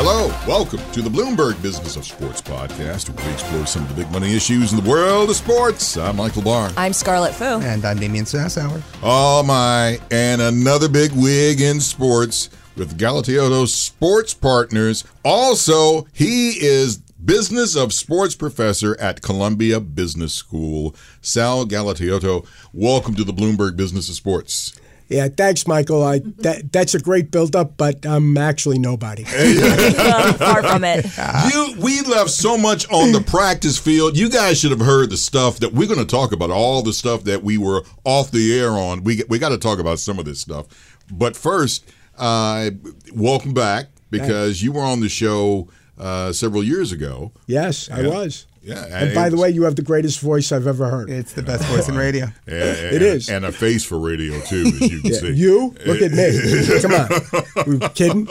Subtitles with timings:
[0.00, 4.04] Hello, welcome to the Bloomberg Business of Sports podcast, where we explore some of the
[4.04, 5.96] big money issues in the world of sports.
[5.96, 6.70] I'm Michael Barr.
[6.76, 7.44] I'm Scarlet Fu.
[7.44, 8.80] And I'm Damian Sassower.
[9.02, 15.02] Oh my, and another big wig in sports with Galatioto Sports Partners.
[15.24, 20.94] Also, he is Business of Sports Professor at Columbia Business School.
[21.22, 24.77] Sal Galatioto, welcome to the Bloomberg Business of Sports.
[25.08, 26.02] Yeah, thanks, Michael.
[26.02, 29.24] I that that's a great build-up, but I'm actually nobody.
[29.32, 31.06] well, far from it.
[31.48, 34.16] You, we left so much on the practice field.
[34.16, 36.50] You guys should have heard the stuff that we're going to talk about.
[36.50, 39.04] All the stuff that we were off the air on.
[39.04, 40.66] We we got to talk about some of this stuff.
[41.10, 42.70] But first, uh,
[43.14, 47.32] welcome back because you were on the show uh, several years ago.
[47.46, 48.46] Yes, I was.
[48.68, 51.08] Yeah, And by the way, you have the greatest voice I've ever heard.
[51.10, 52.26] It's the best voice in radio.
[52.46, 53.28] And, and- It is.
[53.30, 55.32] and a face for radio too, as you can Yeah, see.
[55.32, 56.80] you look at me.
[56.82, 58.28] Come on, we kidding?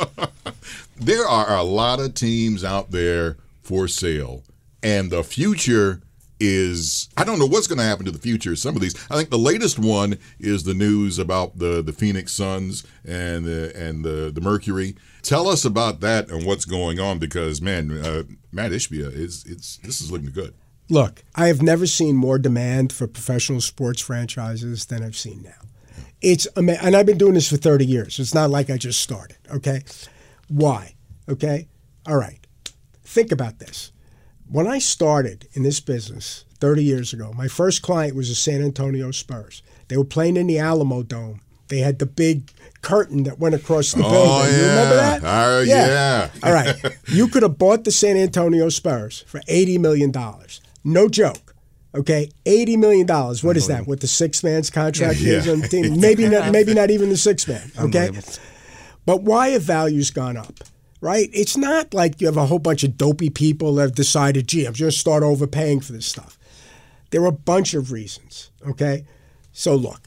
[1.00, 4.44] there are a lot of teams out there for sale,
[4.84, 6.02] and the future
[6.40, 8.94] is I don't know what's going to happen to the future of some of these.
[9.10, 13.72] I think the latest one is the news about the the Phoenix Suns and the
[13.76, 14.96] and the the Mercury.
[15.28, 19.75] Tell us about that and what's going on because man, uh, Matt Ishbia is it's
[19.78, 20.53] this is looking good.
[20.89, 25.67] Look, I have never seen more demand for professional sports franchises than I've seen now.
[26.22, 28.19] It's and I've been doing this for 30 years.
[28.19, 29.81] It's not like I just started, okay?
[30.47, 30.95] Why?
[31.28, 31.67] Okay?
[32.08, 32.39] All right.
[33.03, 33.91] Think about this.
[34.50, 38.62] When I started in this business 30 years ago, my first client was the San
[38.62, 39.62] Antonio Spurs.
[39.90, 41.41] They were playing in the Alamo Dome.
[41.69, 42.51] They had the big
[42.81, 44.53] curtain that went across the Oh, building.
[44.55, 45.19] You remember yeah.
[45.19, 45.22] that?
[45.23, 46.29] Oh, yeah.
[46.44, 46.75] All right.
[47.07, 50.13] You could have bought the San Antonio Spurs for $80 million.
[50.83, 51.53] No joke.
[51.95, 53.44] Okay, eighty million dollars.
[53.44, 53.88] What is that?
[53.88, 55.38] What the six man's contract Yeah.
[55.38, 56.00] is on the team?
[56.00, 56.51] Maybe not.
[56.51, 57.72] Maybe not even the six man.
[57.79, 58.11] Okay,
[59.05, 60.53] but why have values gone up?
[61.01, 61.28] Right?
[61.34, 64.66] It's not like you have a whole bunch of dopey people that have decided, gee,
[64.66, 66.38] I'm just going to start overpaying for this stuff.
[67.09, 68.51] There are a bunch of reasons.
[68.67, 69.05] Okay,
[69.51, 70.01] so look,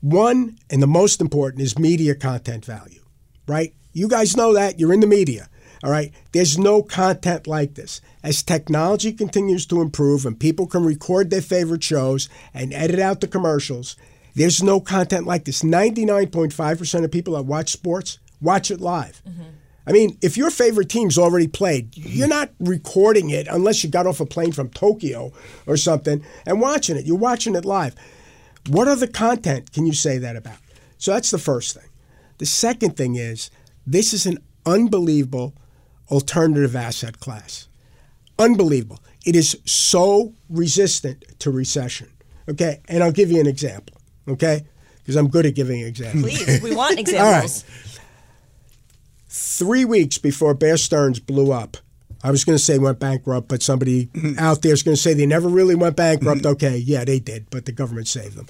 [0.00, 3.02] one and the most important is media content value.
[3.46, 3.74] Right?
[3.92, 4.78] You guys know that.
[4.78, 5.48] You're in the media.
[5.82, 6.12] All right.
[6.32, 8.00] There's no content like this.
[8.22, 13.20] As technology continues to improve and people can record their favorite shows and edit out
[13.20, 13.96] the commercials,
[14.34, 15.62] there's no content like this.
[15.62, 19.22] 99.5% of people that watch sports watch it live.
[19.28, 19.42] Mm-hmm.
[19.86, 24.06] I mean, if your favorite team's already played, you're not recording it unless you got
[24.06, 25.32] off a plane from Tokyo
[25.66, 27.06] or something and watching it.
[27.06, 27.94] You're watching it live.
[28.68, 30.58] What other content can you say that about?
[30.98, 31.88] So that's the first thing.
[32.38, 33.50] The second thing is
[33.86, 35.54] this is an unbelievable
[36.10, 37.68] alternative asset class.
[38.38, 39.00] Unbelievable.
[39.24, 42.08] It is so resistant to recession.
[42.48, 43.96] Okay, and I'll give you an example.
[44.26, 44.64] Okay,
[44.98, 46.42] because I'm good at giving examples.
[46.42, 47.64] Please, we want examples.
[47.68, 48.00] All right.
[49.28, 51.76] Three weeks before Bear Stearns blew up,
[52.22, 54.38] I was going to say went bankrupt, but somebody mm-hmm.
[54.38, 56.42] out there is going to say they never really went bankrupt.
[56.42, 56.52] Mm-hmm.
[56.52, 58.46] Okay, yeah, they did, but the government saved them.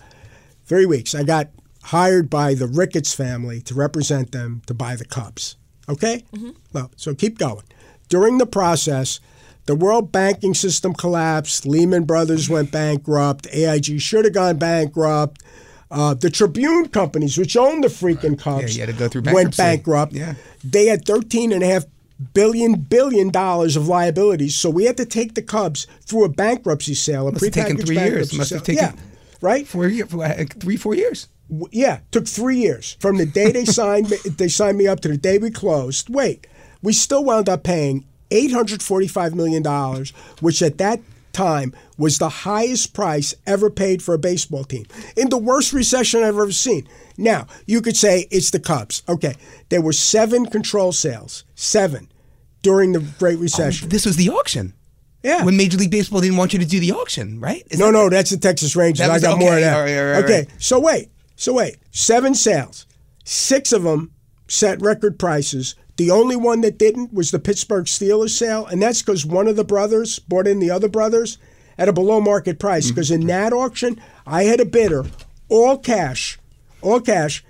[0.64, 1.14] Three weeks.
[1.14, 1.48] I got
[1.84, 5.56] hired by the Ricketts family to represent them to buy the Cubs.
[5.88, 6.24] Okay?
[6.34, 6.50] Mm-hmm.
[6.72, 7.64] Well, so keep going.
[8.08, 9.20] During the process,
[9.66, 11.66] the world banking system collapsed.
[11.66, 13.46] Lehman Brothers went bankrupt.
[13.52, 15.42] AIG should have gone bankrupt.
[15.90, 19.22] Uh, the Tribune companies, which owned the freaking Cubs, yeah, you had to go through
[19.32, 20.12] went bankrupt.
[20.12, 20.34] Yeah.
[20.62, 21.84] They had thirteen and a half
[22.34, 26.94] billion billion dollars of liabilities, so we had to take the Cubs through a bankruptcy
[26.94, 28.32] sale, a Must have taken three years.
[28.34, 28.92] Must have taken- yeah,
[29.40, 29.66] right.
[29.66, 31.28] Four year, uh, three, four years.
[31.72, 35.08] Yeah, took three years from the day they signed me, they signed me up to
[35.08, 36.08] the day we closed.
[36.08, 36.46] Wait,
[36.82, 40.10] we still wound up paying eight hundred forty-five million dollars,
[40.40, 41.00] which at that
[41.32, 44.84] time was the highest price ever paid for a baseball team
[45.16, 46.86] in the worst recession I've ever seen.
[47.16, 49.02] Now you could say it's the Cubs.
[49.08, 49.34] Okay,
[49.68, 52.08] there were seven control sales, seven
[52.62, 53.88] during the Great Recession.
[53.88, 54.74] This was the auction.
[55.22, 55.44] yeah.
[55.44, 57.62] When Major League Baseball didn't want you to do the auction, right?
[57.70, 59.00] Is No, that- no, that's the Texas Rangers.
[59.00, 60.00] That I was- got more of okay, that.
[60.00, 61.76] right, okay, so wait, so wait.
[61.90, 62.86] Seven sales,
[63.24, 64.12] six of them
[64.48, 65.74] set record prices.
[65.96, 69.56] The only one that didn't was the Pittsburgh Steelers sale, and that's because one of
[69.56, 71.36] the brothers bought in the other brothers
[71.76, 72.86] at a below market price.
[72.86, 72.94] Mm-hmm.
[72.94, 75.04] Because in that auction, I had a bidder,
[75.50, 76.38] all cash,
[76.80, 77.44] all cash,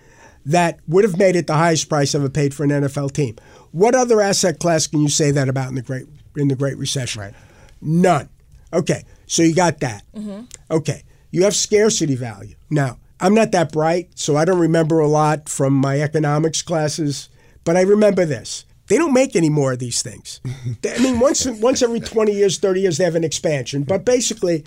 [0.45, 3.37] that would have made it the highest price ever paid for an NFL team.
[3.72, 6.06] What other asset class can you say that about in the Great
[6.37, 7.22] in the Great Recession?
[7.22, 7.34] Right.
[7.81, 8.28] None.
[8.72, 10.05] Okay, so you got that.
[10.14, 10.43] Mm-hmm.
[10.70, 12.55] Okay, you have scarcity value.
[12.69, 17.28] Now, I'm not that bright, so I don't remember a lot from my economics classes,
[17.64, 18.64] but I remember this.
[18.87, 20.40] They don't make any more of these things.
[20.84, 24.64] I mean, once once every 20 years, 30 years, they have an expansion, but basically,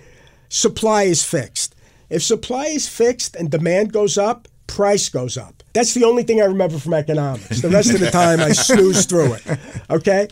[0.48, 1.74] supply is fixed.
[2.08, 5.53] If supply is fixed and demand goes up, price goes up.
[5.74, 7.60] That's the only thing I remember from economics.
[7.60, 9.42] The rest of the time, I snooze through it.
[9.90, 10.28] Okay?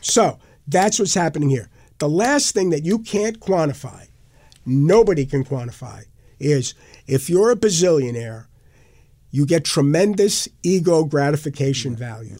[0.00, 1.70] So that's what's happening here.
[1.98, 4.08] The last thing that you can't quantify,
[4.66, 6.04] nobody can quantify,
[6.38, 6.74] is
[7.06, 8.46] if you're a bazillionaire,
[9.30, 12.38] you get tremendous ego gratification value.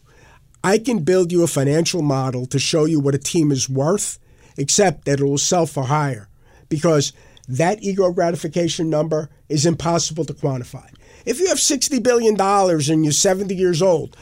[0.65, 4.19] I can build you a financial model to show you what a team is worth,
[4.57, 6.29] except that it will sell for higher
[6.69, 7.13] because
[7.51, 10.89] that ego gratification number is impossible to quantify.
[11.27, 14.17] If you have $60 billion and you're 70 years old,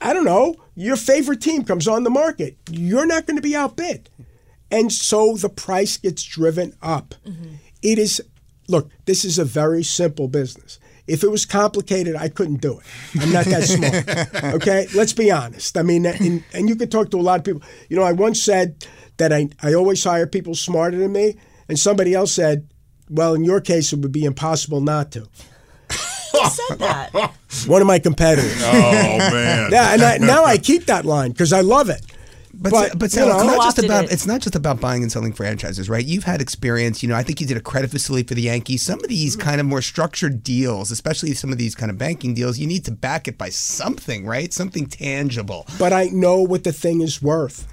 [0.00, 2.56] I don't know, your favorite team comes on the market.
[2.70, 4.08] You're not going to be outbid.
[4.70, 7.14] And so the price gets driven up.
[7.82, 8.22] It is,
[8.68, 10.78] look, this is a very simple business.
[11.06, 12.86] If it was complicated, I couldn't do it.
[13.20, 14.44] I'm not that smart.
[14.54, 14.86] Okay?
[14.94, 15.76] Let's be honest.
[15.76, 17.62] I mean, and, and you could talk to a lot of people.
[17.88, 18.86] You know, I once said
[19.16, 21.36] that I, I always hire people smarter than me,
[21.70, 22.68] and somebody else said,
[23.08, 25.20] well, in your case, it would be impossible not to.
[26.32, 27.12] Who said that?
[27.66, 28.60] One of my competitors.
[28.62, 29.70] Oh man.
[29.72, 32.04] Yeah, and I, now I keep that line because I love it.
[32.52, 34.12] But But, but, you Sal, know- it's not just about it.
[34.12, 36.04] it's not just about buying and selling franchises, right?
[36.04, 37.02] You've had experience.
[37.02, 38.82] You know, I think you did a credit facility for the Yankees.
[38.82, 39.40] Some of these mm.
[39.40, 42.84] kind of more structured deals, especially some of these kind of banking deals, you need
[42.86, 44.52] to back it by something, right?
[44.52, 45.66] Something tangible.
[45.78, 47.66] but I know what the thing is worth.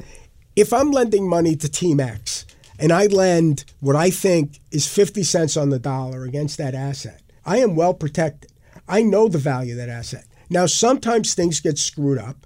[0.56, 2.47] If I'm lending money to Team X
[2.80, 7.22] and I lend what I think is 50 cents on the dollar against that asset,
[7.46, 8.52] I am well protected.
[8.88, 10.26] I know the value of that asset.
[10.50, 12.46] Now, sometimes things get screwed up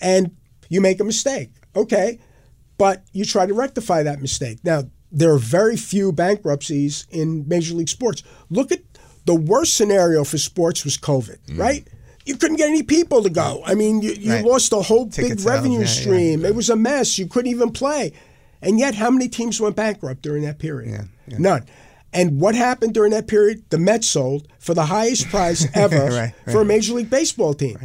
[0.00, 0.34] and
[0.68, 1.50] you make a mistake.
[1.76, 2.18] Okay.
[2.78, 4.58] But you try to rectify that mistake.
[4.64, 8.22] Now, there are very few bankruptcies in Major League Sports.
[8.50, 8.80] Look at
[9.26, 11.86] the worst scenario for sports was COVID, right?
[12.26, 13.62] You couldn't get any people to go.
[13.64, 14.44] I mean, you, you Right.
[14.44, 15.86] lost a whole big revenue yeah, yeah.
[15.86, 16.44] stream.
[16.44, 17.18] It was a mess.
[17.18, 18.12] You couldn't even play.
[18.64, 21.08] And yet, how many teams went bankrupt during that period?
[21.38, 21.64] None.
[22.12, 23.64] And what happened during that period?
[23.70, 27.78] The Mets sold for the highest price ever Right, for a Major League Baseball team.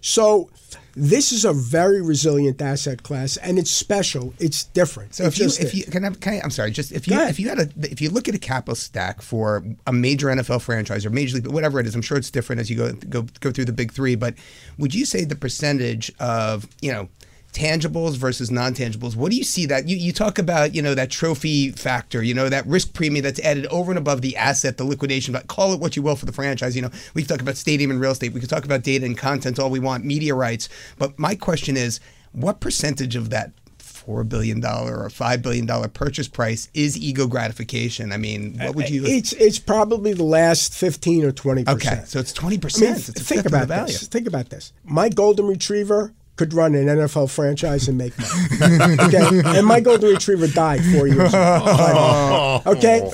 [0.00, 0.50] So
[0.96, 4.32] this is a very resilient asset class, and it's special.
[4.38, 5.14] It's different.
[5.14, 7.18] So It's if you, if you can, I, can I, I'm sorry, just if you
[7.20, 10.62] if you had a if you look at a capital stack for a major NFL
[10.62, 13.26] franchise or major league, whatever it is, I'm sure it's different as you go go
[13.40, 14.14] go through the big three.
[14.14, 14.34] But
[14.78, 17.08] would you say the percentage of you know
[17.54, 21.08] tangibles versus non-tangibles what do you see that you, you talk about you know that
[21.08, 24.84] trophy factor you know that risk premium that's added over and above the asset the
[24.84, 27.40] liquidation but call it what you will for the franchise you know we can talk
[27.40, 30.04] about stadium and real estate we can talk about data and content all we want
[30.04, 30.68] media rights
[30.98, 32.00] but my question is
[32.32, 37.26] what percentage of that four billion dollar or five billion dollar purchase price is ego
[37.26, 38.12] gratification.
[38.12, 39.04] I mean, what would you?
[39.04, 41.80] Uh, it's it's probably the last fifteen or twenty percent.
[41.80, 42.08] okay, percent.
[42.08, 42.98] so it's twenty I mean, percent.
[43.00, 43.86] Think about value.
[43.86, 44.06] this.
[44.06, 44.72] Think about this.
[44.84, 48.96] My golden retriever could run an NFL franchise and make money.
[49.02, 52.62] okay, and my golden retriever died four years ago.
[52.66, 53.08] okay,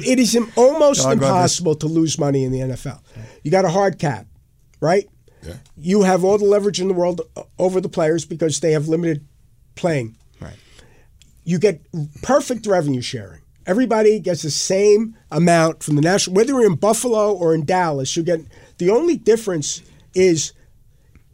[0.00, 3.00] it is almost Dog impossible to lose money in the NFL.
[3.42, 4.26] You got a hard cap,
[4.80, 5.08] right?
[5.42, 5.54] Yeah.
[5.76, 8.88] You have all the leverage in the world uh, over the players because they have
[8.88, 9.26] limited
[9.74, 10.16] playing.
[10.40, 10.56] Right.
[11.44, 11.80] You get
[12.22, 13.42] perfect revenue sharing.
[13.66, 18.16] Everybody gets the same amount from the national, whether you're in Buffalo or in Dallas.
[18.16, 18.40] You get
[18.78, 19.82] the only difference
[20.14, 20.52] is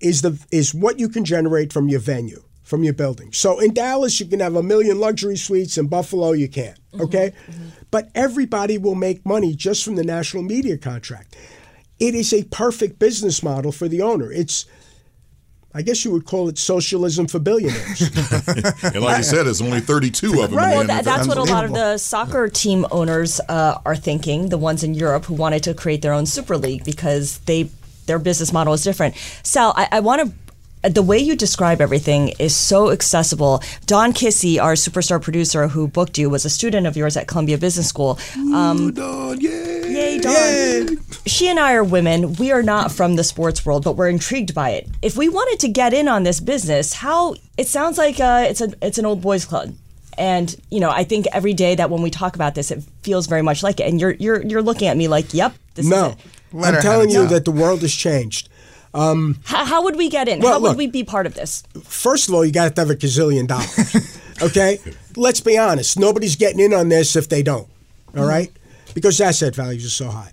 [0.02, 3.32] is the is what you can generate from your venue, from your building.
[3.32, 5.78] So in Dallas, you can have a million luxury suites.
[5.78, 6.78] In Buffalo, you can't.
[7.00, 7.32] Okay,
[7.90, 11.36] but everybody will make money just from the national media contract.
[11.98, 14.32] It is a perfect business model for the owner.
[14.32, 14.66] It's
[15.74, 18.02] I guess you would call it socialism for billionaires.
[18.82, 20.58] And like I said, there's only 32 of them.
[20.58, 20.76] Right.
[20.76, 24.48] Well, that, that's what a lot of the soccer team owners uh, are thinking.
[24.50, 27.70] The ones in Europe who wanted to create their own super league because they
[28.06, 29.14] their business model is different.
[29.42, 30.90] Sal, I, I want to.
[30.90, 33.62] The way you describe everything is so accessible.
[33.86, 37.56] Don Kissy, our superstar producer who booked you, was a student of yours at Columbia
[37.56, 38.18] Business School.
[38.52, 39.92] Um, Done, yay.
[39.92, 40.98] Yay, Dawn.
[41.24, 42.32] She and I are women.
[42.34, 44.88] We are not from the sports world, but we're intrigued by it.
[45.02, 48.60] If we wanted to get in on this business, how it sounds like uh, it's
[48.60, 49.74] a it's an old boys club.
[50.18, 53.26] And you know, I think every day that when we talk about this, it feels
[53.26, 53.88] very much like it.
[53.88, 56.16] And you're you're you're looking at me like, "Yep, this is no, it."
[56.52, 58.48] Let I'm telling you that the world has changed.
[59.44, 60.40] How, how would we get in?
[60.40, 60.78] Well, how would look.
[60.78, 61.62] we be part of this?
[61.82, 64.18] First of all, you got to have a gazillion dollars.
[64.42, 64.78] okay,
[65.16, 65.98] let's be honest.
[65.98, 67.68] Nobody's getting in on this if they don't.
[68.16, 68.52] All right,
[68.94, 70.32] because asset values are so high.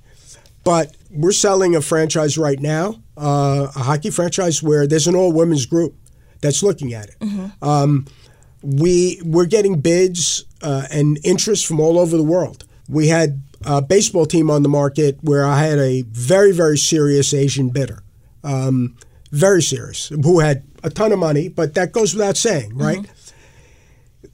[0.66, 5.32] But we're selling a franchise right now, uh, a hockey franchise where there's an all
[5.32, 5.96] women's group.
[6.42, 7.16] that's looking at it.
[7.62, 8.06] Um,
[8.62, 12.66] we we're getting bids uh, and interest from all over the world.
[12.90, 17.34] We had a baseball team on the market where I had a very very serious
[17.34, 18.04] Asian bidder,
[18.44, 18.96] um,
[19.32, 23.06] very serious, who had a ton of money, but that goes without saying, right?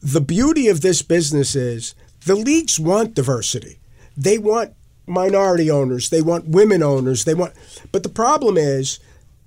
[0.02, 3.80] The beauty of this business is the leagues want diversity.
[4.16, 4.74] They want
[5.08, 7.54] minority owners, they want women owners, they want
[7.92, 9.00] but the problem is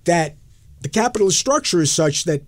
[0.04, 0.36] that
[0.80, 2.42] the capitalist structure is such that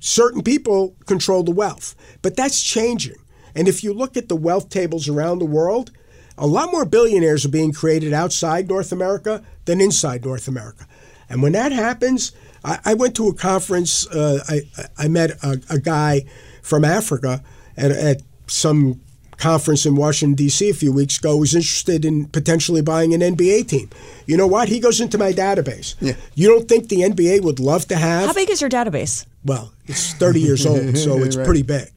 [0.00, 1.94] certain people control the wealth.
[2.22, 3.16] But that's changing.
[3.54, 5.90] And if you look at the wealth tables around the world,
[6.40, 10.86] a lot more billionaires are being created outside North America than inside North America.
[11.28, 12.32] And when that happens,
[12.64, 14.06] I, I went to a conference.
[14.08, 14.62] Uh, I,
[14.98, 16.24] I met a, a guy
[16.62, 17.44] from Africa
[17.76, 19.00] at, at some
[19.36, 20.70] conference in Washington D.C.
[20.70, 21.36] a few weeks ago.
[21.36, 23.90] Was interested in potentially buying an NBA team.
[24.26, 24.68] You know what?
[24.68, 25.94] He goes into my database.
[26.00, 26.14] Yeah.
[26.34, 28.26] You don't think the NBA would love to have?
[28.26, 29.26] How big is your database?
[29.44, 31.88] Well, it's 30 years old, so it's pretty big.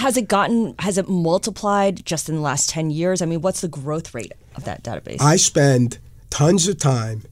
[0.00, 0.74] Has it gotten?
[0.78, 3.20] Has it multiplied just in the last ten years?
[3.20, 5.20] I mean, what's the growth rate of that database?
[5.20, 5.98] I spend
[6.30, 7.22] tons of time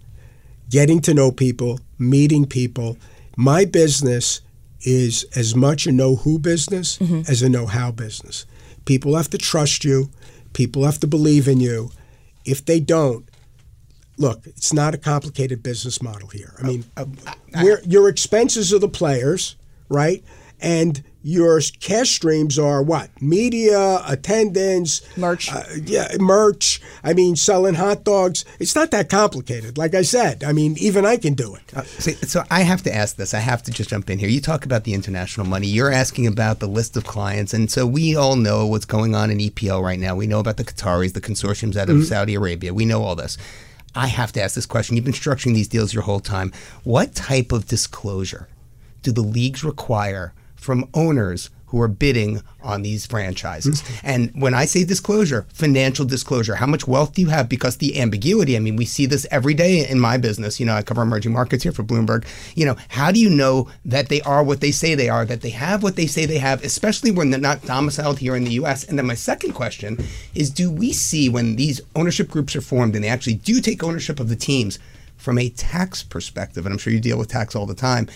[0.69, 2.99] getting to know people, meeting people.
[3.37, 4.43] My business
[4.83, 7.23] is as much a know who business mm-hmm.
[7.31, 8.45] as a know how business.
[8.85, 10.11] People have to trust you,
[10.53, 11.91] people have to believe in you.
[12.45, 13.29] If they don't,
[14.19, 16.55] look, it's not a complicated business model here.
[16.59, 16.67] I oh.
[16.67, 17.05] mean, uh,
[17.63, 19.57] we're, your expenses are the players,
[19.89, 20.23] right?
[20.61, 23.11] And your cash streams are what?
[23.21, 25.53] Media, attendance, Merch.
[25.53, 26.81] uh, yeah, merch.
[27.03, 28.45] I mean, selling hot dogs.
[28.61, 29.77] It's not that complicated.
[29.77, 31.77] Like I said, I mean, even I can do it.
[31.77, 33.35] Uh, so, so I have to ask this.
[33.35, 34.29] I have to just jump in here.
[34.29, 35.67] You talk about the international money.
[35.67, 39.31] You're asking about the list of clients, and so we all know what's going on
[39.31, 40.15] in EPL right now.
[40.15, 42.73] We know about the Qataris, the consortiums out of Saudi Arabia.
[42.73, 43.37] We know all this.
[43.95, 44.95] I have to ask this question.
[44.97, 46.53] You've been structuring these deals your whole time.
[46.85, 48.47] What type of disclosure
[49.03, 53.83] do the leagues require from owners who are bidding on these franchises?
[54.03, 57.49] And when I say disclosure, financial disclosure, how much wealth do you have?
[57.49, 60.59] Because the ambiguity, I mean, we see this every day in my business.
[60.59, 62.27] You know, I cover emerging markets here for Bloomberg.
[62.55, 65.43] You know, how do you know that they are what they say they are, that
[65.43, 68.53] they have what they say they have, especially when they're not domiciled here in the
[68.53, 68.85] US?
[68.85, 69.99] And then my second question
[70.35, 73.85] is do we see when these ownership groups are formed and they actually do take
[73.85, 74.79] ownership of the teams
[75.19, 78.09] from a tax perspective, and I'm sure you deal with tax all the time,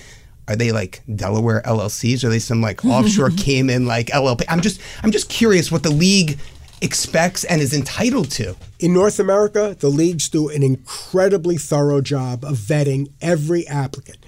[0.49, 2.25] are they like Delaware LLCs?
[2.25, 4.45] Are they some like offshore Cayman like LLP?
[4.49, 6.39] I'm just I'm just curious what the league
[6.81, 8.57] expects and is entitled to.
[8.81, 14.19] In North America, the leagues do an incredibly thorough job of vetting every applicant.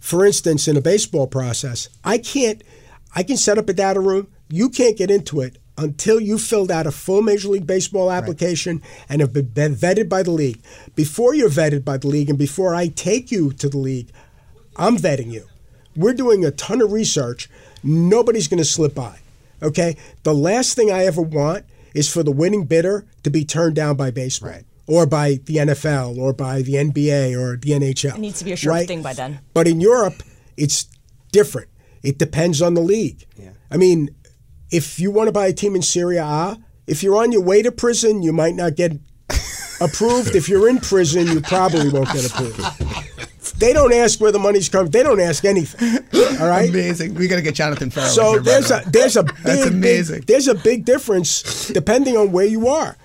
[0.00, 2.62] For instance, in a baseball process, I can't
[3.14, 4.28] I can set up a data room.
[4.48, 8.82] You can't get into it until you filled out a full Major League Baseball application
[9.08, 10.60] and have been been vetted by the league.
[10.94, 14.10] Before you're vetted by the league and before I take you to the league,
[14.76, 15.49] I'm vetting you.
[16.00, 17.48] We're doing a ton of research.
[17.82, 19.18] Nobody's going to slip by.
[19.62, 19.96] Okay?
[20.22, 23.96] The last thing I ever want is for the winning bidder to be turned down
[23.96, 28.14] by baseball or by the NFL or by the NBA or the NHL.
[28.14, 28.88] It needs to be a sure right?
[28.88, 29.40] thing by then.
[29.52, 30.22] But in Europe,
[30.56, 30.86] it's
[31.32, 31.68] different.
[32.02, 33.26] It depends on the league.
[33.36, 33.50] Yeah.
[33.70, 34.14] I mean,
[34.70, 37.60] if you want to buy a team in Serie A, if you're on your way
[37.60, 38.92] to prison, you might not get
[39.80, 40.34] approved.
[40.34, 43.06] if you're in prison, you probably won't get approved.
[43.60, 44.90] They don't ask where the money's coming.
[44.90, 45.98] They don't ask anything.
[46.40, 46.68] All right.
[46.70, 47.14] Amazing.
[47.14, 48.08] We got to get Jonathan Farrell.
[48.10, 50.24] So here, there's a there's a big, That's big- amazing.
[50.26, 52.96] there's a big difference depending on where you are.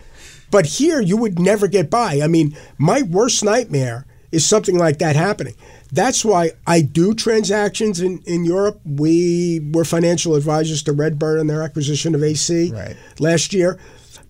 [0.52, 2.22] But here you would never get by.
[2.24, 5.56] I mean, my worst nightmare is something like that happening.
[5.92, 8.80] That's why I do transactions in, in Europe.
[8.86, 12.96] We were financial advisors to Redbird on their acquisition of AC Right.
[13.20, 13.80] last year.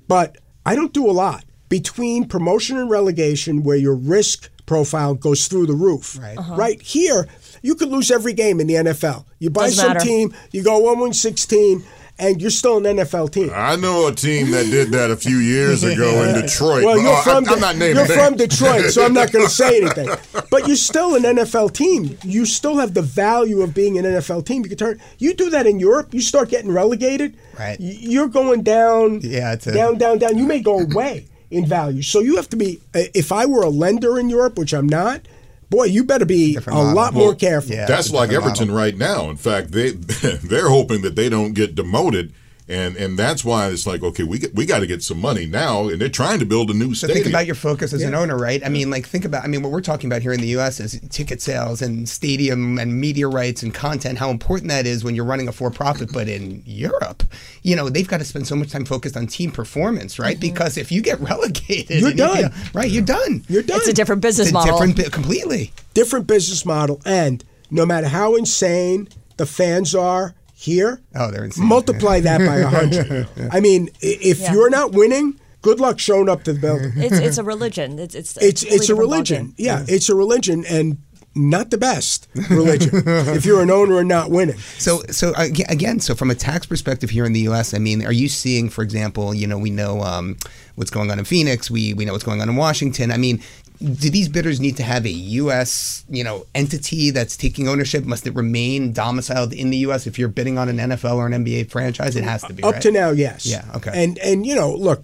[0.07, 1.43] But I don't do a lot.
[1.69, 6.17] Between promotion and relegation, where your risk profile goes through the roof.
[6.21, 6.37] Right.
[6.37, 6.55] Uh-huh.
[6.55, 7.27] Right here,
[7.61, 9.25] you could lose every game in the NFL.
[9.39, 9.99] You buy Doesn't some matter.
[9.99, 11.83] team, you go 1 1 16,
[12.17, 13.51] and you're still an NFL team.
[13.53, 16.83] I know a team that did that a few years ago in Detroit.
[16.85, 18.19] Well, but, you're oh, from I, am not naming you're names.
[18.19, 20.09] from Detroit, so I'm not going to say anything.
[20.49, 22.17] But you're still an NFL team.
[22.23, 24.63] You still have the value of being an NFL team.
[24.63, 25.01] You can turn.
[25.17, 26.13] You do that in Europe.
[26.13, 27.37] You start getting relegated.
[27.59, 27.77] Right.
[27.79, 29.19] You're going down.
[29.21, 30.37] Yeah, a- down, down, down.
[30.37, 32.01] You may go away in value.
[32.01, 32.79] So you have to be.
[32.93, 35.21] uh, If I were a lender in Europe, which I'm not,
[35.69, 36.95] boy, you better be Different a model.
[36.95, 37.75] lot more careful.
[37.75, 37.85] Yeah.
[37.85, 38.75] That's like Everton model.
[38.75, 39.29] right now.
[39.29, 39.89] In fact, they
[40.43, 42.33] they're hoping that they don't get demoted,
[42.67, 45.45] and and that's why it's like okay, we get, we got to get some money
[45.45, 47.23] now, and they're trying to build a new So stadium.
[47.23, 48.65] think about your focus as an owner, right?
[48.65, 49.43] I mean, like think about.
[49.43, 50.79] I mean, what we're talking about here in the U.S.
[50.79, 54.17] is ticket sales and stadium and media rights and content.
[54.17, 56.11] How important that is when you're running a for-profit.
[56.11, 57.23] But in Europe,
[57.61, 60.37] you know, they've got to spend so much time focused on team performance, right?
[60.37, 60.53] Mm-hmm.
[60.53, 62.51] Because if you get relegated, You're and you done.
[62.51, 62.89] feel- right?
[62.89, 63.43] You're done.
[63.47, 63.77] You're done.
[63.77, 64.73] It's a different business It's a model.
[64.79, 65.71] different, bi- completely.
[65.93, 69.07] different business model, and no matter how insane
[69.37, 71.65] the fans are here, Oh, they're insane.
[71.67, 73.27] multiply that by a hundred.
[73.51, 74.53] I mean, if Yeah.
[74.53, 76.93] you're not winning, good luck showing up to the building.
[76.95, 77.99] It's it's a religion.
[77.99, 79.47] It's it's It's totally it's a religion.
[79.49, 79.53] ballgame.
[79.57, 80.97] Yeah, it's a religion, and
[81.37, 82.91] not the best religion.
[83.05, 87.09] if you're an owner and not winning, So, so again, so from a tax perspective
[87.09, 89.99] here in the U.S., I mean, are you seeing, for example, you know, we know
[89.99, 90.37] um,
[90.75, 93.11] what's going on in Phoenix, we we know what's going on in Washington.
[93.11, 93.41] I mean,
[93.79, 96.05] do these bidders need to have a U.S.
[96.09, 98.05] you know entity that's taking ownership?
[98.05, 100.07] Must it remain domiciled in the U.S.
[100.07, 102.15] if you're bidding on an NFL or an NBA franchise?
[102.15, 102.63] It has to be.
[102.63, 102.81] up right?
[102.81, 103.45] to now, yes.
[103.45, 103.91] Yeah, okay.
[103.93, 105.03] And and you know, look,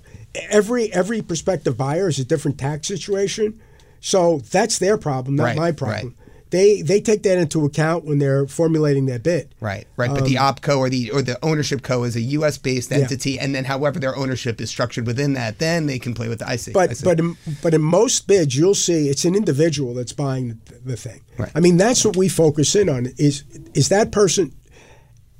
[0.50, 3.60] every every prospective buyer is a different tax situation,
[4.00, 6.06] so that's their problem, not Right, my right.
[6.52, 6.66] Problem.
[6.68, 9.54] They they take that into account when they're formulating that bid.
[9.60, 10.12] Right, right.
[10.14, 12.58] But the opco or the or the ownership co is a U.S.
[12.58, 13.04] based Um, Yeah.
[13.06, 16.40] entity, and then however their ownership is structured within that, then they can play with
[16.40, 16.60] the IC.
[16.60, 16.72] see.
[16.72, 17.04] I But see.
[17.06, 20.98] but in, but in most bids, you'll see it's an individual that's buying the, the
[20.98, 21.22] thing.
[21.38, 21.52] Right.
[21.56, 23.44] I mean, that's what we focus in on is
[23.74, 24.54] is that person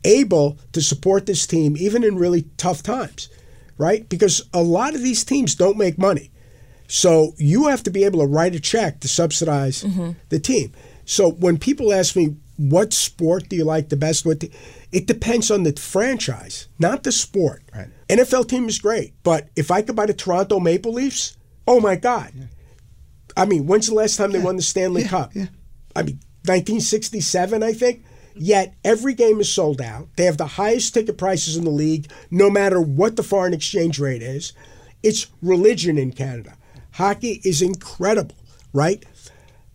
[0.04, 3.30] able to support this team even in really tough times,
[3.78, 4.08] right?
[4.10, 6.32] Because a lot of these teams don't make money,
[6.88, 9.82] so you have to be able to write a check to subsidize
[10.30, 10.72] the team.
[11.12, 14.46] So when people ask me what sport do you like the best, what
[14.94, 17.64] it depends on the franchise, not the sport.
[17.76, 17.90] Right.
[18.08, 21.36] NFL team is great, but if I could buy the Toronto Maple Leafs,
[21.68, 22.32] oh my God.
[23.36, 25.34] I mean, when's the last time they won the Stanley Cup?
[25.94, 28.06] I mean, 1967, I think.
[28.34, 30.08] Yet every game is sold out.
[30.16, 34.00] They have the highest ticket prices in the league, no matter what the foreign exchange
[34.00, 34.54] rate is.
[35.04, 36.56] It's religion in Canada.
[36.92, 38.38] Hockey is incredible,
[38.72, 39.04] right?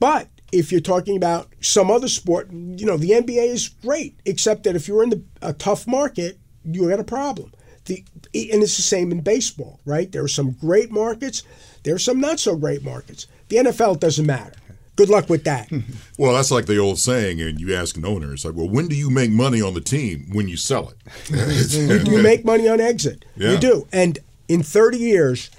[0.01, 4.65] But if you're talking about some other sport, you know, the NBA is great, except
[4.65, 7.53] that if you're in the, a tough market, you got a problem.
[7.87, 10.11] The, and it's the same in baseball, right?
[10.11, 11.43] There are some great markets,
[11.85, 13.27] there are some not so great markets.
[13.49, 14.55] The NFL doesn't matter.
[14.97, 15.71] Good luck with that.
[16.19, 18.89] Well, that's like the old saying, and you ask an owner, it's like, well, when
[18.89, 20.31] do you make money on the team?
[20.33, 22.09] When you sell it.
[22.09, 23.27] you make money on exit.
[23.37, 23.51] Yeah.
[23.51, 23.89] You do.
[23.93, 25.51] And in 30 years,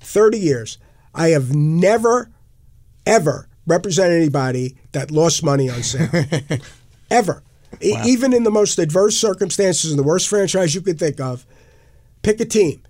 [0.00, 0.78] 30 years,
[1.14, 2.32] I have never,
[3.06, 6.08] ever represented anybody that lost money on sale.
[7.10, 7.42] ever.
[7.80, 11.46] E- Even in the most adverse circumstances in the worst franchise you could think of,
[12.22, 12.82] pick a team.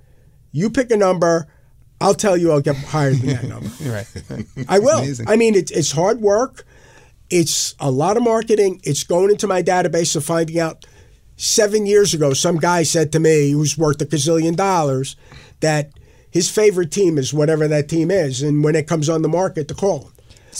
[0.50, 1.46] You pick a number.
[2.00, 3.68] I'll tell you I'll get higher than that number.
[3.82, 4.06] right.
[4.68, 4.98] I will.
[4.98, 5.28] amazing.
[5.28, 6.64] I mean, it's it's hard work.
[7.30, 8.80] It's a lot of marketing.
[8.82, 10.85] It's going into my database and finding out.
[11.37, 15.16] Seven years ago, some guy said to me, who's worth a gazillion dollars,
[15.61, 15.90] that
[16.30, 19.66] his favorite team is whatever that team is, and when it comes on the market,
[19.68, 20.12] to call him.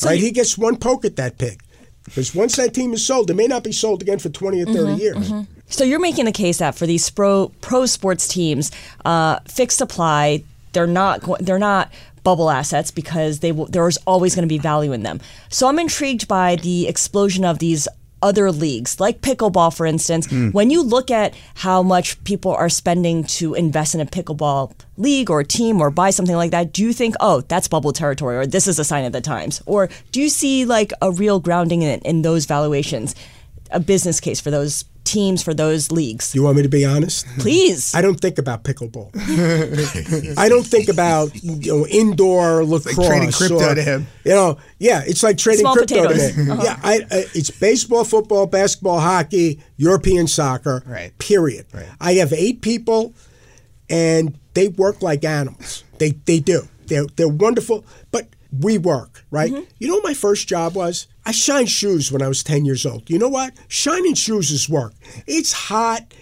[0.05, 0.19] Right?
[0.19, 1.61] you- he gets one poke at that pig.
[2.05, 4.67] Because once that team is sold, it may not be sold again for 20 or
[4.67, 5.47] 30 Mm-hmm, years.
[5.69, 8.73] So you're making the case that for these pro pro sports teams,
[9.05, 11.93] uh, fixed supply, they're not they're not
[12.25, 15.21] bubble assets because they will, there's always going to be value in them.
[15.49, 17.87] So I'm intrigued by the explosion of these
[18.23, 20.51] other leagues like pickleball for instance hmm.
[20.51, 25.31] when you look at how much people are spending to invest in a pickleball league
[25.31, 28.47] or team or buy something like that do you think oh that's bubble territory or
[28.47, 29.63] this is a sign of the times?
[29.67, 33.15] Or do you see like a real grounding in, in those valuations
[33.71, 36.35] a business case for those teams for those leagues.
[36.35, 37.27] You want me to be honest?
[37.39, 37.95] Please.
[37.95, 39.11] I don't think about pickleball.
[40.39, 43.07] I don't think about you know indoor lacrosse.
[43.07, 44.07] trading crypto or, to him.
[44.25, 46.33] You know, yeah, it's like trading Small crypto potatoes.
[46.33, 46.47] to me.
[46.47, 46.77] Yeah, uh-huh.
[46.83, 50.83] I, I, it's baseball, football, basketball, hockey, European soccer.
[50.87, 51.17] Right.
[51.19, 51.67] Period.
[51.73, 51.87] Right.
[52.01, 53.13] I have eight people,
[53.91, 55.85] and they work like animals.
[55.99, 56.69] They they do.
[56.87, 58.29] They're they're wonderful, but
[58.61, 59.51] we work right.
[59.51, 59.65] Mm-hmm.
[59.79, 61.07] You know what my first job was?
[61.25, 63.09] I shined shoes when I was ten years old.
[63.09, 63.55] You know what?
[63.69, 64.93] Shining shoes is work.
[65.27, 66.15] It's hot.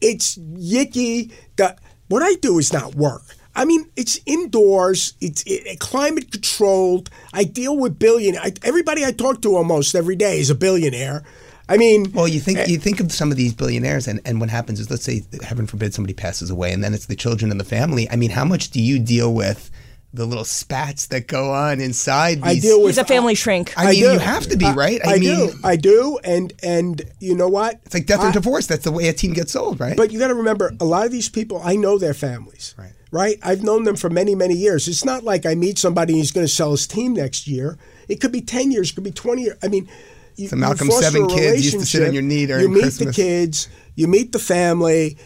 [0.00, 1.32] It's yicky.
[1.56, 1.76] The,
[2.08, 3.22] what I do is not work.
[3.56, 5.14] I mean, it's indoors.
[5.20, 7.10] It's it, climate controlled.
[7.32, 8.52] I deal with billionaires.
[8.62, 11.24] Everybody I talk to almost every day is a billionaire.
[11.68, 14.38] I mean, Well, you think eh you think of some of these billionaires, and, and
[14.38, 17.50] what happens is, let's say, heaven forbid, somebody passes away, and then it's the children
[17.50, 18.10] and the family.
[18.10, 19.70] I mean, how much do you deal with
[20.14, 22.36] the little spats that go on inside?
[22.36, 23.74] These, I deal with He's a family shrink.
[23.76, 24.12] I mean, do.
[24.12, 25.00] you have to be right.
[25.04, 25.52] I, I, mean, do.
[25.64, 26.18] I do.
[26.24, 27.80] And and you know what?
[27.84, 28.66] it's like death or I- divorce.
[28.66, 29.96] That's the way a team gets sold, right?
[29.96, 32.74] But you got to remember, a lot of these people, I know their families.
[32.78, 32.92] Right.
[33.10, 33.38] Right.
[33.42, 34.88] I've known them for many, many years.
[34.88, 37.78] It's not like I meet somebody and he's going to sell his team next year.
[38.08, 38.90] It could be ten years.
[38.90, 39.56] It could be twenty years.
[39.62, 39.88] I mean,
[40.36, 42.68] you, So Malcolm, you seven a kids used to sit on your knee during You
[42.68, 43.16] meet Christmas.
[43.16, 43.68] the kids.
[43.94, 45.16] You meet the family.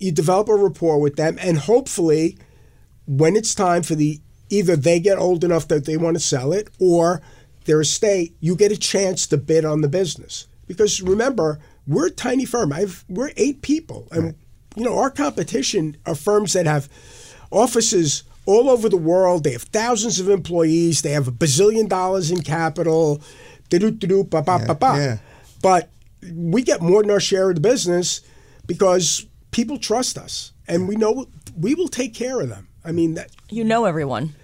[0.00, 2.38] You develop a rapport with them, and hopefully,
[3.06, 6.52] when it's time for the either they get old enough that they want to sell
[6.52, 7.20] it or
[7.64, 10.46] their estate, you get a chance to bid on the business.
[10.66, 12.72] Because remember, we're a tiny firm.
[12.72, 14.34] I've we're eight people, and
[14.76, 16.88] you know our competition are firms that have
[17.50, 19.44] offices all over the world.
[19.44, 21.02] They have thousands of employees.
[21.02, 23.20] They have a bazillion dollars in capital.
[23.70, 24.94] Do-do-do-do, ba ba ba ba.
[24.96, 25.18] yeah.
[25.62, 25.90] But
[26.34, 28.22] we get more than our share of the business
[28.66, 31.26] because people trust us, and we know
[31.58, 32.68] we will take care of them.
[32.84, 34.34] I mean that You know everyone.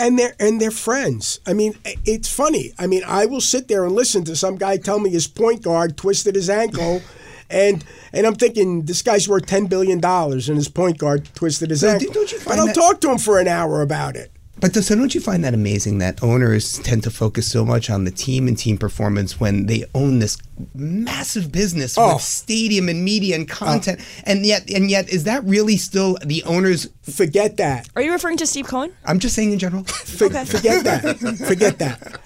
[0.00, 1.38] And they're and they're friends.
[1.46, 2.72] I mean, it's funny.
[2.78, 5.62] I mean, I will sit there and listen to some guy tell me his point
[5.62, 7.02] guard twisted his ankle,
[7.48, 11.70] and and I'm thinking this guy's worth ten billion dollars, and his point guard twisted
[11.70, 12.12] his So ankle.
[12.12, 14.32] don't you but I'll that- talk to him for an hour about it.
[14.60, 18.04] But so don't you find that amazing that owners tend to focus so much on
[18.04, 20.36] the team and team performance when they own this
[20.74, 22.14] massive business Oh.
[22.14, 26.42] with stadium and media and content, and yet and yet is that really still the
[26.44, 26.88] owners?
[27.02, 27.88] Forget that.
[27.96, 28.92] Are you referring to Steve Cohen?
[29.04, 29.84] I'm just saying in general.
[29.84, 31.18] For, Forget that.
[31.46, 32.20] Forget that.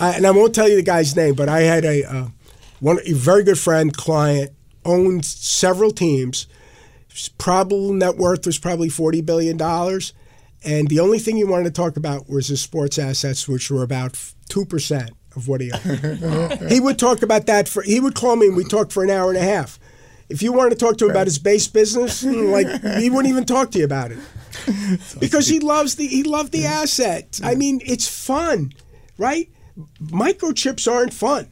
[0.00, 2.26] I, and I won't tell you the guy's name, but I had a uh,
[2.80, 4.52] one a very good friend, client,
[4.84, 6.46] owned several teams.
[7.12, 10.12] His Probable net worth was probably forty billion dollars,
[10.64, 13.82] and the only thing he wanted to talk about was his sports assets, which were
[13.82, 14.18] about
[14.48, 16.60] two percent of what he owned.
[16.70, 17.82] he would talk about that for.
[17.82, 19.78] He would call me, and we talked for an hour and a half.
[20.28, 22.68] If you wanted to talk to him about his base business, like
[22.98, 24.18] he wouldn't even talk to you about it
[25.20, 27.40] because he loves the he loved the asset.
[27.42, 28.72] I mean, it's fun,
[29.16, 29.48] right?
[30.02, 31.48] Microchips aren't fun.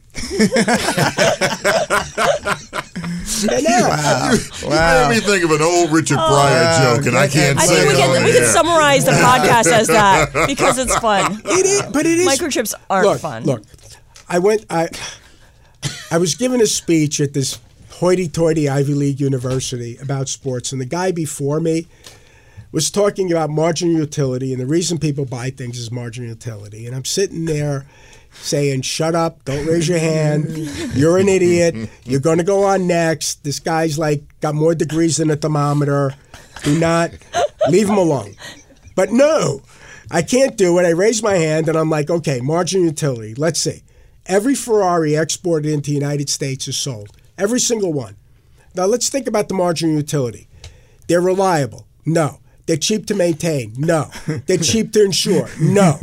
[3.41, 4.33] They're not.
[4.61, 7.65] You made me think of an old Richard oh, Pryor joke, and I can't I
[7.65, 10.95] say think we it on can we can summarize the podcast as that because it's
[10.97, 11.41] fun.
[11.45, 12.27] It is, but it is.
[12.27, 13.43] Microchips aren't look, fun.
[13.43, 13.63] Look,
[14.27, 14.65] I went.
[14.69, 14.89] I
[16.11, 17.59] I was given a speech at this
[17.91, 21.87] hoity-toity Ivy League university about sports, and the guy before me
[22.71, 26.85] was talking about marginal utility, and the reason people buy things is marginal utility.
[26.85, 27.85] And I'm sitting there
[28.41, 29.43] saying, "Shut up!
[29.45, 30.47] Don't raise your hand.
[30.95, 31.89] You're an idiot.
[32.05, 33.43] You're going to go on next.
[33.43, 36.13] This guy's like got more degrees than a thermometer.
[36.63, 37.11] Do not
[37.69, 38.35] leave him alone."
[38.95, 39.61] But no,
[40.09, 40.85] I can't do it.
[40.85, 43.35] I raise my hand and I'm like, okay, margin utility.
[43.35, 43.83] Let's see.
[44.25, 47.15] Every Ferrari exported into the United States is sold.
[47.37, 48.15] Every single one.
[48.73, 50.47] Now let's think about the margin utility.
[51.07, 51.87] They're reliable.
[52.05, 52.39] No.
[52.67, 53.73] They're cheap to maintain.
[53.77, 54.11] No.
[54.45, 55.49] They're cheap to insure.
[55.59, 55.93] No.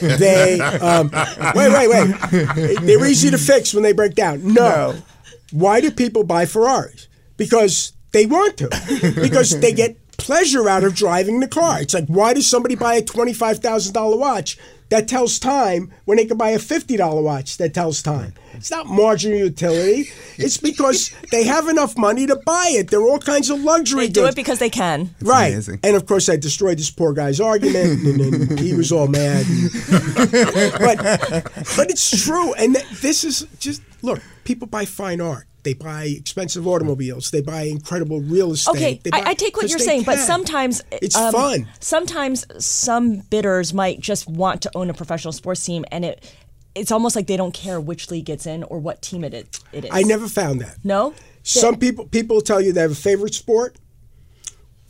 [0.00, 1.10] They um,
[1.54, 2.78] wait, wait, wait.
[2.82, 4.52] They're easy to fix when they break down.
[4.54, 4.96] No.
[5.50, 7.08] Why do people buy Ferraris?
[7.36, 8.68] Because they want to.
[9.20, 11.80] Because they get pleasure out of driving the car.
[11.82, 14.56] It's like why does somebody buy a twenty-five thousand dollar watch
[14.88, 18.32] that tells time when they can buy a fifty dollar watch that tells time?
[18.54, 20.10] It's not marginal utility.
[20.38, 22.88] It's because they have enough money to buy it.
[22.90, 24.32] There are all kinds of luxury They do goods.
[24.32, 25.14] it because they can.
[25.20, 25.52] Right.
[25.52, 25.80] amazing.
[25.82, 29.44] And of course, I destroyed this poor guy's argument, and, then he was all mad.
[30.78, 30.98] but,
[31.76, 32.54] but it's true.
[32.54, 35.46] And th- this is just look, people buy fine art.
[35.64, 37.30] They buy expensive automobiles.
[37.30, 39.00] They buy incredible real estate.
[39.00, 41.68] Okay, I, I take what you're saying, but sometimes It's um, fun.
[41.80, 46.34] Sometimes some bidders might just want to own a professional sports team, and it
[46.74, 49.46] it's almost like they don't care which league it's in or what team it is.
[49.72, 49.90] It is.
[49.92, 50.76] I never found that.
[50.84, 51.14] No.
[51.42, 53.76] Some people people tell you they have a favorite sport.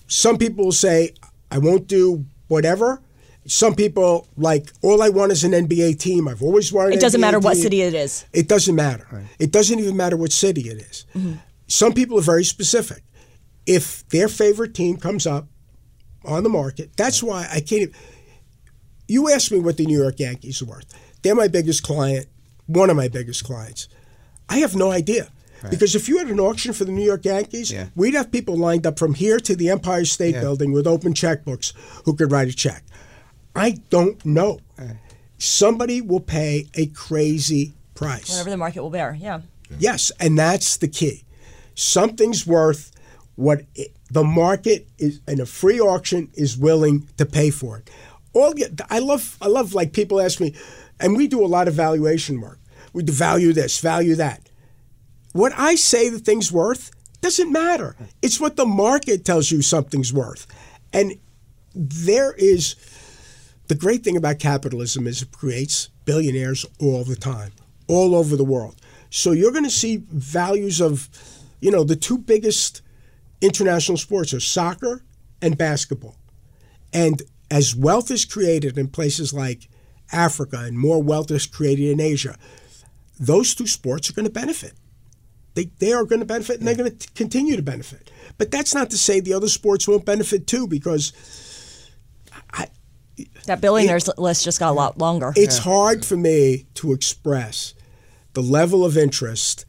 [0.07, 1.15] Some people say,
[1.51, 3.01] I won't do whatever.
[3.47, 6.29] Some people like all I want is an NBA team.
[6.29, 6.93] I've always wanted.
[6.93, 8.25] It an doesn't NBA matter what city it is.
[8.33, 9.07] It doesn't matter.
[9.39, 11.05] It doesn't even matter what city it is.
[11.15, 11.35] Mm-hmm.
[11.67, 13.03] Some people are very specific.
[13.67, 15.47] If their favorite team comes up
[16.25, 17.83] on the market, that's why I can't.
[17.83, 17.95] Even,
[19.09, 20.87] you asked me what the New York Yankees are worth.
[21.23, 22.27] They're my biggest client,
[22.67, 23.89] one of my biggest clients.
[24.49, 25.29] I have no idea.
[25.71, 27.87] Because if you had an auction for the New York Yankees, Yeah.
[27.95, 30.43] we'd have people lined up from here to the Empire State Yeah.
[30.43, 31.73] Building with open checkbooks
[32.05, 32.85] who could write a check.
[33.55, 34.61] I don't know.
[35.39, 38.31] Somebody will pay a crazy price.
[38.31, 39.17] Whatever the market will bear.
[39.19, 39.41] Yeah.
[39.79, 41.25] Yes, and that's the key.
[41.75, 42.91] Something's worth
[43.37, 47.91] what it, the market is in a free auction is willing to pay for it.
[48.33, 48.55] All
[48.91, 50.55] I love, I love like people ask me,
[51.01, 52.59] and we do a lot of valuation work.
[52.93, 54.49] We do value this, value that.
[55.33, 56.91] What I say the thing's worth
[57.21, 57.97] doesn't matter.
[58.23, 60.47] It's what the market tells you something's worth,
[60.93, 61.15] and
[61.75, 62.77] there is
[63.69, 67.53] the great thing about capitalism is it creates billionaires all the time,
[67.89, 68.77] all over the world.
[69.11, 71.09] So you're going to see values of,
[71.61, 72.83] you know, the two biggest
[73.41, 75.03] international sports are soccer
[75.41, 76.17] and basketball.
[76.93, 79.69] And as wealth is created in places like
[80.13, 82.37] Africa and more wealth is created in Asia,
[83.19, 84.73] those two sports are going to benefit.
[85.55, 88.11] They, they are going to benefit and they're going to continue to benefit.
[88.39, 91.13] But that's not to say the other sports won't benefit too, because
[93.47, 95.33] That billionaires list just got a lot longer.
[95.37, 97.75] it's hard for me to express
[98.33, 99.65] the level of interest.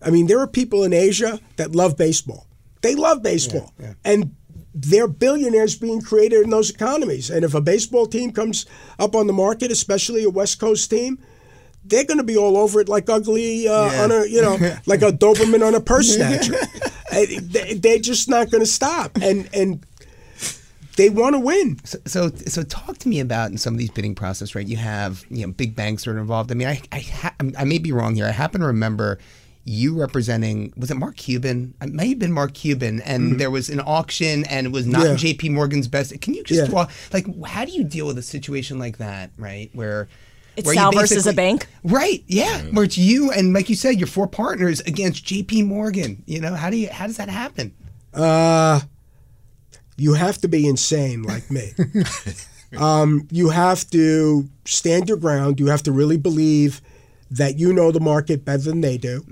[0.00, 2.46] I mean, there are people in Asia that love baseball.
[2.82, 3.72] They love baseball.
[4.04, 4.34] And
[4.74, 7.30] they're billionaires being created in those economies.
[7.30, 8.66] And if a baseball team comes
[8.98, 11.18] up on the market, especially a West Coast team,
[11.84, 14.02] they're going to be all over it like ugly uh, Yeah.
[14.04, 14.56] on a you know
[14.86, 16.54] like a Doberman on a purse snatcher.
[17.12, 17.24] Uh,
[17.76, 19.86] They're just not going to stop, and and
[20.96, 21.78] they want to win.
[21.84, 24.66] So, so, so talk to me about in some of these bidding process, right?
[24.66, 26.50] You have you know big banks that are involved.
[26.50, 28.26] I mean, I I, ha- I may be wrong here.
[28.26, 29.18] I happen to remember
[29.68, 31.74] you representing was it Mark Cuban?
[31.82, 35.00] It may have been Mark Cuban, and there was an auction, and it was not
[35.02, 35.10] Mm-hmm.
[35.10, 35.16] Yeah.
[35.16, 35.48] J.P.
[35.50, 36.18] Morgan's best.
[36.20, 36.72] Can you just Yeah.
[36.74, 39.68] walk like how do you deal with a situation like that, right?
[39.72, 40.08] Where
[40.56, 41.66] It's where you Sal versus a bank?
[41.82, 42.22] right?
[42.28, 45.62] Yeah, where it's you and like you said, your four partners against J.P.
[45.62, 46.22] Morgan.
[46.26, 47.74] You know how do you how does that happen?
[48.14, 48.80] Uh,
[49.96, 51.72] you have to be insane like me.
[52.78, 55.58] um, you have to stand your ground.
[55.58, 56.80] You have to really believe
[57.30, 59.24] that you know the market better than they do.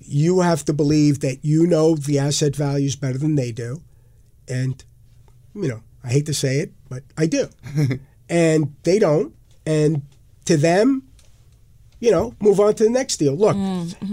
[0.00, 3.82] You have to believe that you know the asset values better than they do.
[4.48, 4.84] And,
[5.54, 7.48] you know, I hate to say it, but I do.
[8.28, 9.34] and they don't.
[9.64, 10.02] And
[10.46, 11.04] to them,
[12.00, 13.34] you know, move on to the next deal.
[13.36, 13.56] Look,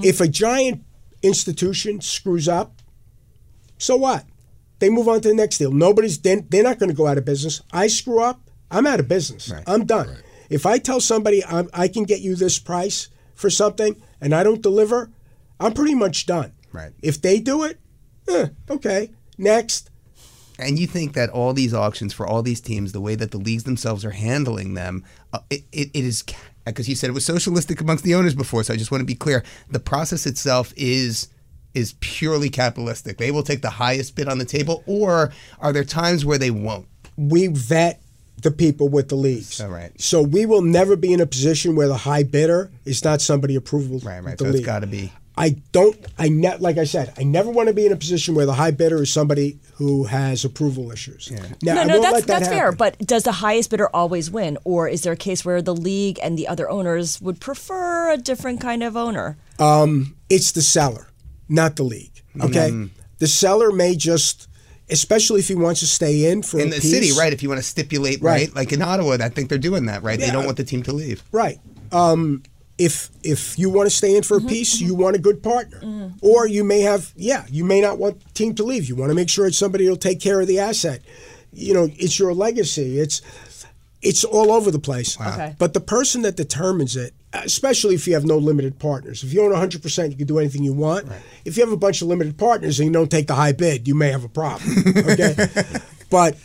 [0.04, 0.84] if a giant
[1.23, 2.82] institution screws up,
[3.80, 4.25] so what?
[4.79, 5.71] They move on to the next deal.
[5.71, 7.61] Nobody's they're, they're not going to go out of business.
[7.71, 9.51] I screw up, I'm out of business.
[9.67, 10.17] I'm done.
[10.49, 14.43] If I tell somebody I'm, I can get you this price for something and I
[14.43, 15.11] don't deliver,
[15.59, 16.53] I'm pretty much done.
[16.71, 16.91] Right.
[17.01, 17.79] If they do it,
[18.27, 19.89] eh, okay, next.
[20.57, 23.37] And you think that all these auctions for all these teams, the way that the
[23.37, 26.23] leagues themselves are handling them, uh, it, it, it is
[26.65, 28.63] because you said it was socialistic amongst the owners before.
[28.63, 31.29] So I just want to be clear: the process itself is
[31.73, 33.17] is purely capitalistic.
[33.17, 36.51] They will take the highest bid on the table, or are there times where they
[36.51, 36.88] won't?
[37.17, 38.01] We vet
[38.41, 39.60] the people with the leagues.
[39.60, 39.91] All right.
[40.01, 43.55] So we will never be in a position where the high bidder is not somebody
[43.55, 43.99] approval.
[43.99, 44.38] Right, right.
[44.38, 44.65] The So it's league.
[44.65, 45.12] got to be.
[45.38, 45.95] I don't.
[46.17, 48.53] I ne- like I said, I never want to be in a position where the
[48.53, 51.32] high bidder is somebody who has approval issues.
[51.32, 51.43] Now,
[51.75, 52.73] No, I no, that's that that's fair.
[52.73, 56.19] But does the highest bidder always win, or is there a case where the league
[56.21, 59.38] and the other owners would prefer a different kind of owner?
[59.60, 61.08] Um, it's the seller,
[61.49, 62.21] not the league.
[62.41, 62.85] Okay, Mm-hmm.
[63.17, 64.47] the seller may just,
[64.89, 67.33] especially if he wants to stay in for In a the piece, city, right?
[67.33, 68.47] If you want to stipulate, right?
[68.47, 68.55] Right.
[68.55, 70.19] Like in Ottawa, I think they're doing that, right?
[70.19, 71.21] They don't want the team to leave.
[71.31, 71.59] Right.
[71.91, 72.43] Um,
[72.77, 75.43] if if you want to stay in for Mm-hmm, a piece, you want a good
[75.43, 78.88] partner, or you may have yeah, you may not want the team to leave.
[78.88, 81.01] You want to make sure it's somebody who'll take care of the asset.
[81.51, 82.99] You know, it's your legacy.
[82.99, 83.21] It's
[84.01, 85.19] it's all over the place.
[85.19, 85.55] Okay.
[85.59, 89.43] But the person that determines it, especially if you have no limited partners, if you
[89.43, 91.07] own 100%, you can do anything you want.
[91.45, 93.87] If you have a bunch of limited partners and you don't take the high bid,
[93.87, 94.69] you may have a problem.
[95.09, 95.35] Okay.
[96.09, 96.37] but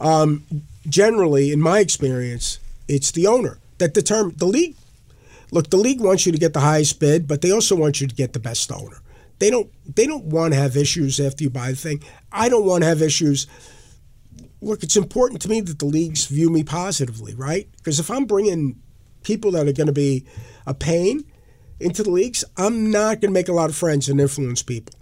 [0.00, 0.44] um,
[0.88, 4.76] generally, in my experience, it's the owner that determines the league.
[5.50, 8.06] Look, the league wants you to get the highest bid, but they also want you
[8.06, 8.98] to get the best owner.
[9.38, 9.70] They don't.
[9.94, 12.02] They don't want to have issues after you buy the thing.
[12.32, 13.46] I don't want to have issues.
[14.62, 17.68] Look, it's important to me that the leagues view me positively, right?
[17.76, 18.80] Because if I'm bringing
[19.26, 20.24] people that are going to be
[20.66, 21.24] a pain
[21.80, 24.94] into the leagues, I'm not going to make a lot of friends and influence people.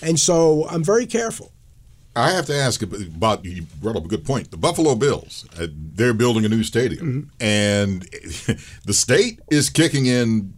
[0.00, 1.52] And so I'm very careful.
[2.14, 4.50] I have to ask about you brought up a good point.
[4.50, 7.44] The Buffalo Bills, uh, they're building a new stadium, Mm-hmm.
[7.44, 8.02] and
[8.84, 10.52] the state is kicking in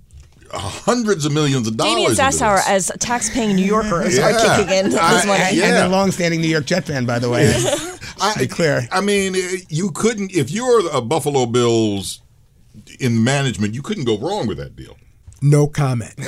[0.52, 1.92] hundreds of millions of dollars.
[1.94, 2.90] Damian into Sassower, this.
[2.90, 4.56] as tax-paying New Yorkers, are Yeah.
[4.56, 5.42] kicking in I- money.
[5.42, 5.64] And, Yeah.
[5.84, 7.52] and the long-standing New York Jet fan, by the way.
[8.20, 8.86] I, be clear.
[8.92, 9.34] I mean,
[9.68, 12.20] you couldn't if you're a Buffalo Bills
[13.04, 14.96] in management, you couldn't go wrong with that deal.
[15.44, 16.14] No comment.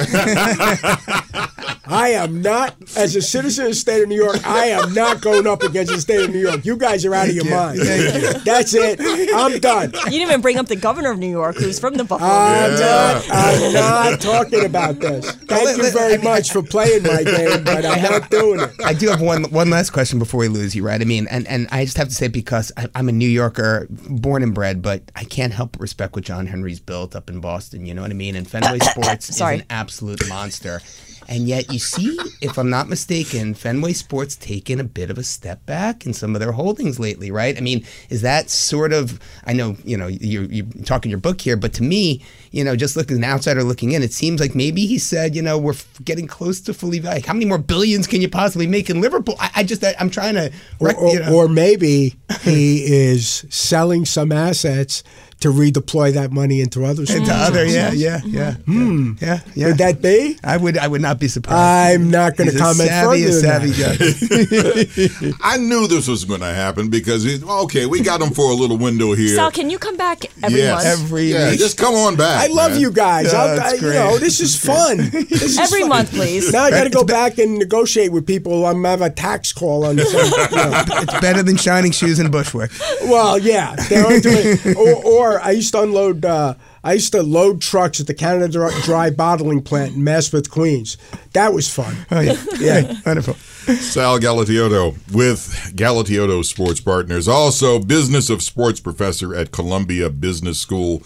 [1.88, 5.20] I am not, as a citizen of the state of New York, I am not
[5.20, 6.66] going up against the state of New York.
[6.66, 7.78] You guys are out of your mind.
[7.78, 9.00] That's it.
[9.34, 9.92] I'm done.
[9.92, 12.28] You didn't even bring up the governor of New York, who's from the Buffalo.
[12.28, 12.80] I'm Bills.
[12.80, 13.24] not.
[13.30, 15.30] I'm not talking about this.
[15.30, 18.70] Thank you very much for playing my game, but I'm not doing it.
[18.84, 21.00] I do have one one last question before we lose you, right?
[21.00, 23.86] I mean, and, and I just have to say because I, I'm a New Yorker,
[23.90, 27.40] born and bred, but I can't help but respect what John Henry's built up in
[27.40, 27.86] Boston.
[27.86, 28.34] You know what I mean?
[28.34, 30.80] And Fenway Sports is an absolute monster.
[31.28, 35.24] And yet, you see, if I'm not mistaken, Fenway Sports taken a bit of a
[35.24, 37.56] step back in some of their holdings lately, right?
[37.56, 39.18] I mean, is that sort of?
[39.44, 42.76] I know you know you're, you're talking your book here, but to me, you know,
[42.76, 45.72] just looking an outsider looking in, it seems like maybe he said, you know, we're
[45.72, 47.26] f- getting close to fully valued.
[47.26, 49.34] How many more billions can you possibly make in Liverpool?
[49.40, 53.44] I, I just, I, I'm trying to, Or, or, you know, or maybe he is
[53.50, 55.02] selling some assets
[55.40, 57.30] to redeploy that money into other to sports.
[57.30, 59.66] other, yeah, yeah, yeah, yeah, yeah, yeah.
[59.68, 60.38] Would that be?
[60.42, 61.94] I would, I would not be surprised.
[62.00, 65.28] I'm not going to He's a comment savvy, further a than savvy that.
[65.30, 65.36] guy.
[65.42, 68.54] I knew this was going to happen because it, okay, we got them for a
[68.54, 69.36] little window here.
[69.36, 70.84] Sal, can you come back every yes.
[70.84, 70.86] month?
[70.86, 71.58] Every yeah, week.
[71.58, 72.48] just come on back.
[72.48, 72.80] I love man.
[72.80, 73.32] you guys.
[73.32, 74.96] Yeah, I'll- you know, this is fun.
[74.96, 75.88] This is Every fun.
[75.90, 76.50] month, please.
[76.52, 78.64] Now I got to go back and negotiate with people.
[78.66, 80.12] I'm gonna have a tax call on this.
[80.12, 80.82] you know.
[81.02, 82.70] it's better than shining shoes in Bushwick.
[83.02, 84.76] Well, yeah, they're onto it.
[84.76, 84.94] Or,
[85.32, 88.80] or I used to unload uh, I used to load trucks at the Canada Dry-
[88.82, 90.96] Dry Bottling Plant in Maspeth, Queens.
[91.32, 91.96] That was fun.
[92.10, 92.94] Oh yeah, Yeah.
[93.04, 93.34] wonderful.
[93.34, 101.02] Sal Galatioto with Galatioto Sports Partners, also business of sports professor at Columbia Business School.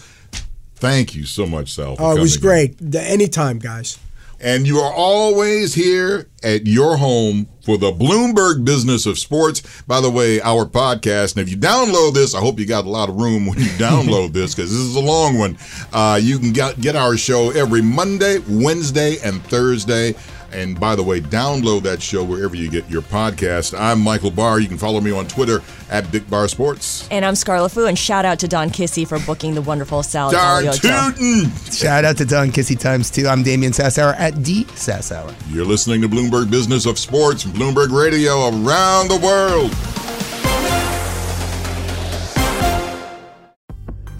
[0.75, 1.95] Thank you so much, Sal.
[1.95, 2.75] for Oh, it was great.
[2.79, 3.97] The- Anytime, guys.
[4.39, 9.61] And you are always here at your home for the Bloomberg Business of Sports.
[9.83, 12.89] By the way, our podcast, and if you download this, I hope you got a
[12.89, 15.57] lot of room when you download this because this is a long one.
[15.93, 20.15] Uh, you can get, get our show every Monday, Wednesday, and Thursday.
[20.53, 23.77] And by the way, download that show wherever you get your podcast.
[23.79, 24.59] I'm Michael Barr.
[24.59, 27.07] You can follow me on Twitter at Dick Barr Sports.
[27.09, 30.31] And I'm Scarlet Fu, and shout out to Don Kissy for booking the wonderful Sal
[30.31, 31.15] Dar Galatioto.
[31.15, 31.73] Tootin'!
[31.73, 33.27] Shout out to Don Kissy Times too.
[33.27, 35.33] I'm Damian Sassower at D Sassower.
[35.49, 39.69] You're listening to Bloomberg Business of Sports Bloomberg Radio around the world.